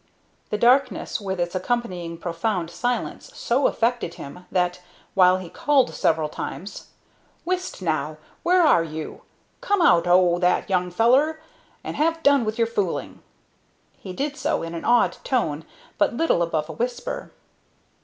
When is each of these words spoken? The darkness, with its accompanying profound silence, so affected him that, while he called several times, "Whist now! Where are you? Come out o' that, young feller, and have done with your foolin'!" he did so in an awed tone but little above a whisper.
The 0.49 0.57
darkness, 0.57 1.21
with 1.21 1.39
its 1.39 1.53
accompanying 1.53 2.17
profound 2.17 2.71
silence, 2.71 3.29
so 3.35 3.67
affected 3.67 4.15
him 4.15 4.47
that, 4.51 4.81
while 5.13 5.37
he 5.37 5.47
called 5.47 5.93
several 5.93 6.27
times, 6.27 6.87
"Whist 7.45 7.83
now! 7.83 8.17
Where 8.41 8.63
are 8.63 8.83
you? 8.83 9.21
Come 9.61 9.79
out 9.79 10.07
o' 10.07 10.39
that, 10.39 10.67
young 10.67 10.89
feller, 10.89 11.39
and 11.83 11.95
have 11.97 12.23
done 12.23 12.45
with 12.45 12.57
your 12.57 12.65
foolin'!" 12.65 13.21
he 13.99 14.11
did 14.11 14.35
so 14.37 14.63
in 14.63 14.73
an 14.73 14.85
awed 14.85 15.17
tone 15.23 15.65
but 15.99 16.15
little 16.17 16.41
above 16.41 16.67
a 16.67 16.73
whisper. 16.73 17.31